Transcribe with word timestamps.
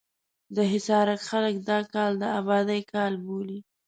د 0.55 0.57
حصارک 0.71 1.19
خلک 1.29 1.55
دا 1.69 1.79
کال 1.93 2.11
د 2.21 2.23
ابادۍ 2.39 2.81
کال 2.93 3.13
بولي. 3.25 3.59